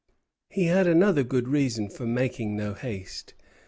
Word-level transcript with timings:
He 0.49 0.63
had 0.65 0.87
another 0.87 1.21
good 1.21 1.47
reason 1.47 1.87
for 1.87 2.07
making 2.07 2.55
no 2.55 2.73
haste. 2.73 3.35